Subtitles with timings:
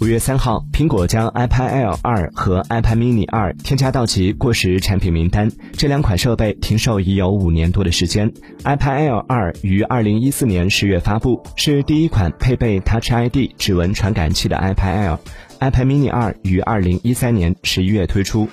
[0.00, 5.50] 五月三号苹果将 ipad air 二和 ipad mini 二添加到其过时产品名单。
[5.74, 8.32] 这两款设备停售已有五年多的时间。
[8.64, 15.18] ipad air 二于二零一四年十月发布是第一款配备 touch id 指纹传感器的 ipad air
[15.60, 18.48] ipad mini 二于二零一三年十一月推出。